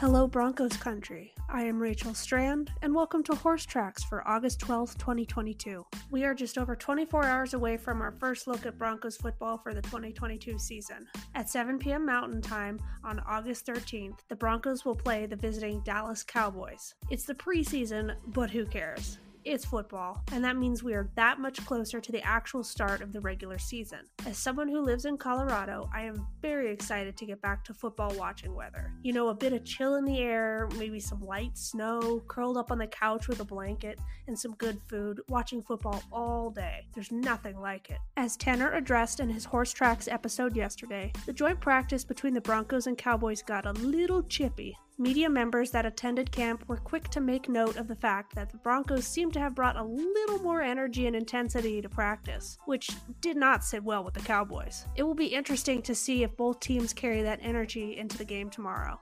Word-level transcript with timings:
Hello, 0.00 0.28
Broncos 0.28 0.76
country. 0.76 1.34
I 1.48 1.64
am 1.64 1.82
Rachel 1.82 2.14
Strand, 2.14 2.70
and 2.82 2.94
welcome 2.94 3.24
to 3.24 3.34
Horse 3.34 3.66
Tracks 3.66 4.04
for 4.04 4.26
August 4.28 4.60
12, 4.60 4.96
2022. 4.96 5.84
We 6.12 6.22
are 6.22 6.34
just 6.34 6.56
over 6.56 6.76
24 6.76 7.24
hours 7.24 7.54
away 7.54 7.76
from 7.76 8.00
our 8.00 8.12
first 8.12 8.46
look 8.46 8.64
at 8.64 8.78
Broncos 8.78 9.16
football 9.16 9.58
for 9.58 9.74
the 9.74 9.82
2022 9.82 10.56
season. 10.56 11.08
At 11.34 11.50
7 11.50 11.80
p.m. 11.80 12.06
Mountain 12.06 12.42
Time 12.42 12.78
on 13.02 13.18
August 13.26 13.66
13th, 13.66 14.18
the 14.28 14.36
Broncos 14.36 14.84
will 14.84 14.94
play 14.94 15.26
the 15.26 15.34
visiting 15.34 15.80
Dallas 15.80 16.22
Cowboys. 16.22 16.94
It's 17.10 17.24
the 17.24 17.34
preseason, 17.34 18.14
but 18.28 18.50
who 18.50 18.66
cares? 18.66 19.18
It's 19.48 19.64
football, 19.64 20.22
and 20.30 20.44
that 20.44 20.58
means 20.58 20.82
we 20.82 20.92
are 20.92 21.08
that 21.14 21.40
much 21.40 21.64
closer 21.64 22.02
to 22.02 22.12
the 22.12 22.22
actual 22.22 22.62
start 22.62 23.00
of 23.00 23.14
the 23.14 23.20
regular 23.22 23.56
season. 23.56 24.00
As 24.26 24.36
someone 24.36 24.68
who 24.68 24.82
lives 24.82 25.06
in 25.06 25.16
Colorado, 25.16 25.88
I 25.90 26.02
am 26.02 26.26
very 26.42 26.70
excited 26.70 27.16
to 27.16 27.24
get 27.24 27.40
back 27.40 27.64
to 27.64 27.72
football 27.72 28.12
watching 28.18 28.54
weather. 28.54 28.92
You 29.02 29.14
know, 29.14 29.30
a 29.30 29.34
bit 29.34 29.54
of 29.54 29.64
chill 29.64 29.94
in 29.94 30.04
the 30.04 30.18
air, 30.18 30.68
maybe 30.76 31.00
some 31.00 31.22
light 31.22 31.56
snow, 31.56 32.22
curled 32.28 32.58
up 32.58 32.70
on 32.70 32.76
the 32.76 32.88
couch 32.88 33.26
with 33.26 33.40
a 33.40 33.44
blanket, 33.44 33.98
and 34.26 34.38
some 34.38 34.52
good 34.56 34.82
food, 34.86 35.22
watching 35.30 35.62
football 35.62 36.02
all 36.12 36.50
day. 36.50 36.86
There's 36.94 37.10
nothing 37.10 37.58
like 37.58 37.88
it. 37.88 37.98
As 38.18 38.36
Tanner 38.36 38.72
addressed 38.72 39.18
in 39.18 39.30
his 39.30 39.46
Horse 39.46 39.72
Tracks 39.72 40.08
episode 40.08 40.56
yesterday, 40.56 41.10
the 41.24 41.32
joint 41.32 41.58
practice 41.58 42.04
between 42.04 42.34
the 42.34 42.42
Broncos 42.42 42.86
and 42.86 42.98
Cowboys 42.98 43.40
got 43.40 43.64
a 43.64 43.72
little 43.72 44.22
chippy. 44.24 44.76
Media 45.00 45.30
members 45.30 45.70
that 45.70 45.86
attended 45.86 46.32
camp 46.32 46.64
were 46.66 46.76
quick 46.76 47.08
to 47.08 47.20
make 47.20 47.48
note 47.48 47.76
of 47.76 47.86
the 47.86 47.94
fact 47.94 48.34
that 48.34 48.50
the 48.50 48.56
Broncos 48.56 49.06
seemed 49.06 49.32
to 49.32 49.38
have 49.38 49.54
brought 49.54 49.76
a 49.76 49.84
little 49.84 50.40
more 50.40 50.60
energy 50.60 51.06
and 51.06 51.14
intensity 51.14 51.80
to 51.80 51.88
practice, 51.88 52.58
which 52.64 52.90
did 53.20 53.36
not 53.36 53.62
sit 53.62 53.84
well 53.84 54.02
with 54.02 54.14
the 54.14 54.20
Cowboys. 54.20 54.86
It 54.96 55.04
will 55.04 55.14
be 55.14 55.26
interesting 55.26 55.82
to 55.82 55.94
see 55.94 56.24
if 56.24 56.36
both 56.36 56.58
teams 56.58 56.92
carry 56.92 57.22
that 57.22 57.38
energy 57.42 57.96
into 57.96 58.18
the 58.18 58.24
game 58.24 58.50
tomorrow. 58.50 58.98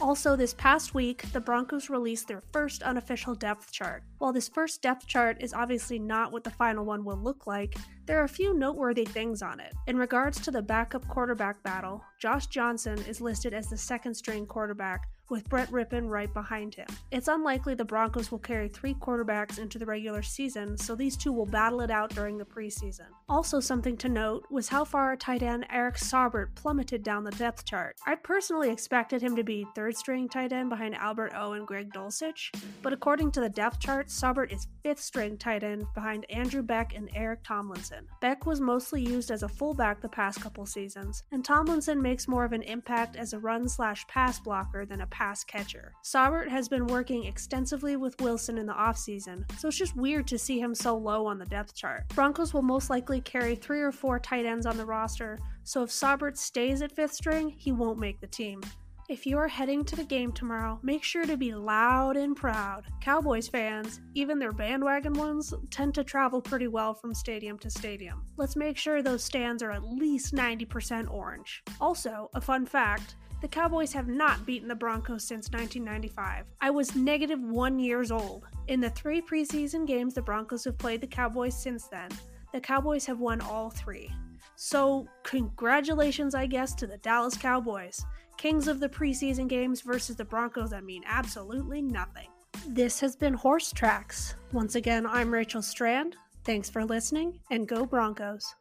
Also, 0.00 0.36
this 0.36 0.54
past 0.54 0.94
week, 0.94 1.24
the 1.32 1.40
Broncos 1.40 1.90
released 1.90 2.28
their 2.28 2.42
first 2.52 2.84
unofficial 2.84 3.34
depth 3.34 3.72
chart. 3.72 4.04
While 4.18 4.32
this 4.32 4.48
first 4.48 4.80
depth 4.82 5.08
chart 5.08 5.38
is 5.40 5.52
obviously 5.52 5.98
not 5.98 6.30
what 6.30 6.44
the 6.44 6.50
final 6.50 6.84
one 6.84 7.04
will 7.04 7.18
look 7.18 7.48
like, 7.48 7.74
there 8.06 8.20
are 8.20 8.24
a 8.24 8.28
few 8.28 8.54
noteworthy 8.54 9.04
things 9.04 9.42
on 9.42 9.58
it. 9.58 9.74
In 9.88 9.98
regards 9.98 10.40
to 10.42 10.52
the 10.52 10.62
backup 10.62 11.06
quarterback 11.08 11.60
battle, 11.64 12.04
Josh 12.20 12.46
Johnson 12.46 12.98
is 13.08 13.20
listed 13.20 13.52
as 13.52 13.68
the 13.68 13.76
second 13.76 14.14
string 14.14 14.46
quarterback, 14.46 15.08
with 15.30 15.48
Brett 15.48 15.70
Rypien 15.70 16.08
right 16.08 16.32
behind 16.32 16.74
him. 16.74 16.86
It's 17.10 17.28
unlikely 17.28 17.74
the 17.74 17.84
Broncos 17.84 18.30
will 18.30 18.38
carry 18.38 18.68
three 18.68 18.94
quarterbacks 18.94 19.58
into 19.58 19.78
the 19.78 19.86
regular 19.86 20.22
season, 20.22 20.76
so 20.76 20.94
these 20.94 21.16
two 21.16 21.32
will 21.32 21.46
battle 21.46 21.80
it 21.80 21.90
out 21.90 22.10
during 22.10 22.36
the 22.36 22.44
preseason. 22.44 23.06
Also, 23.28 23.60
something 23.60 23.96
to 23.98 24.08
note 24.08 24.44
was 24.50 24.68
how 24.68 24.84
far 24.84 25.16
tight 25.16 25.42
end 25.42 25.66
Eric 25.70 25.96
Saubert 25.96 26.54
plummeted 26.54 27.02
down 27.02 27.24
the 27.24 27.30
depth 27.32 27.64
chart. 27.64 27.96
I 28.06 28.16
personally 28.16 28.70
expected 28.70 29.22
him 29.22 29.36
to 29.36 29.44
be 29.44 29.66
third 29.74 29.96
string 29.96 30.28
tight 30.28 30.52
end 30.52 30.68
behind 30.68 30.94
Albert 30.96 31.32
O 31.36 31.52
and 31.52 31.66
Greg 31.66 31.92
Dulcich, 31.92 32.52
but 32.82 32.92
according 32.92 33.30
to 33.32 33.40
the 33.40 33.48
depth 33.48 33.78
chart, 33.78 34.08
Saubert 34.08 34.52
is 34.52 34.66
fifth 34.82 35.00
string 35.00 35.36
tight 35.36 35.62
end 35.62 35.86
behind 35.94 36.26
Andrew 36.30 36.62
Beck 36.62 36.94
and 36.96 37.08
Eric 37.14 37.40
Tomlinson. 37.44 38.06
Beck 38.20 38.46
was 38.46 38.60
mostly 38.60 39.02
used 39.02 39.30
as 39.30 39.42
a 39.42 39.48
fullback 39.48 40.00
the 40.00 40.08
past 40.08 40.40
couple 40.40 40.66
seasons, 40.66 41.22
and 41.32 41.44
Tomlinson 41.44 42.02
makes 42.02 42.26
more 42.26 42.44
of 42.44 42.52
an 42.52 42.62
impact 42.62 43.16
as 43.16 43.32
a 43.32 43.38
run 43.38 43.68
slash 43.68 44.06
pass 44.08 44.40
blocker 44.40 44.84
than 44.84 45.02
a 45.02 45.06
pass 45.20 45.44
catcher. 45.44 45.92
Saubert 46.02 46.48
has 46.48 46.66
been 46.66 46.86
working 46.86 47.26
extensively 47.26 47.96
with 47.96 48.18
Wilson 48.22 48.56
in 48.56 48.64
the 48.64 48.72
offseason, 48.72 49.44
so 49.60 49.68
it's 49.68 49.76
just 49.76 49.94
weird 49.94 50.26
to 50.28 50.38
see 50.38 50.58
him 50.58 50.74
so 50.74 50.96
low 50.96 51.26
on 51.26 51.38
the 51.38 51.44
depth 51.44 51.74
chart. 51.74 52.08
Broncos 52.14 52.54
will 52.54 52.62
most 52.62 52.88
likely 52.88 53.20
carry 53.20 53.54
three 53.54 53.82
or 53.82 53.92
four 53.92 54.18
tight 54.18 54.46
ends 54.46 54.64
on 54.64 54.78
the 54.78 54.84
roster, 54.86 55.38
so 55.62 55.82
if 55.82 55.90
Saubert 55.90 56.38
stays 56.38 56.80
at 56.80 56.96
fifth 56.96 57.12
string, 57.12 57.50
he 57.50 57.70
won't 57.70 57.98
make 57.98 58.18
the 58.22 58.26
team. 58.26 58.62
If 59.10 59.26
you 59.26 59.36
are 59.36 59.48
heading 59.48 59.84
to 59.86 59.96
the 59.96 60.04
game 60.04 60.32
tomorrow, 60.32 60.80
make 60.82 61.04
sure 61.04 61.26
to 61.26 61.36
be 61.36 61.52
loud 61.52 62.16
and 62.16 62.34
proud. 62.34 62.86
Cowboys 63.02 63.46
fans, 63.46 64.00
even 64.14 64.38
their 64.38 64.52
bandwagon 64.52 65.12
ones, 65.12 65.52
tend 65.70 65.94
to 65.96 66.04
travel 66.04 66.40
pretty 66.40 66.68
well 66.68 66.94
from 66.94 67.12
stadium 67.12 67.58
to 67.58 67.68
stadium. 67.68 68.24
Let's 68.38 68.56
make 68.56 68.78
sure 68.78 69.02
those 69.02 69.22
stands 69.22 69.62
are 69.62 69.72
at 69.72 69.84
least 69.84 70.32
90% 70.32 71.12
orange. 71.12 71.62
Also, 71.78 72.30
a 72.34 72.40
fun 72.40 72.64
fact 72.64 73.16
the 73.40 73.48
Cowboys 73.48 73.92
have 73.92 74.08
not 74.08 74.44
beaten 74.44 74.68
the 74.68 74.74
Broncos 74.74 75.24
since 75.24 75.50
1995. 75.50 76.44
I 76.60 76.70
was 76.70 76.94
negative 76.94 77.40
one 77.40 77.78
years 77.78 78.10
old. 78.10 78.44
In 78.68 78.80
the 78.80 78.90
three 78.90 79.22
preseason 79.22 79.86
games 79.86 80.14
the 80.14 80.22
Broncos 80.22 80.64
have 80.64 80.78
played 80.78 81.00
the 81.00 81.06
Cowboys 81.06 81.54
since 81.54 81.86
then, 81.88 82.10
the 82.52 82.60
Cowboys 82.60 83.06
have 83.06 83.18
won 83.18 83.40
all 83.40 83.70
three. 83.70 84.10
So, 84.56 85.08
congratulations, 85.22 86.34
I 86.34 86.46
guess, 86.46 86.74
to 86.74 86.86
the 86.86 86.98
Dallas 86.98 87.36
Cowboys. 87.36 88.04
Kings 88.36 88.68
of 88.68 88.80
the 88.80 88.88
preseason 88.88 89.48
games 89.48 89.80
versus 89.80 90.16
the 90.16 90.24
Broncos 90.24 90.70
that 90.70 90.84
mean 90.84 91.02
absolutely 91.06 91.80
nothing. 91.80 92.28
This 92.66 93.00
has 93.00 93.16
been 93.16 93.32
Horse 93.32 93.72
Tracks. 93.72 94.34
Once 94.52 94.74
again, 94.74 95.06
I'm 95.06 95.32
Rachel 95.32 95.62
Strand. 95.62 96.16
Thanks 96.44 96.68
for 96.68 96.84
listening, 96.84 97.40
and 97.50 97.66
go 97.66 97.86
Broncos. 97.86 98.54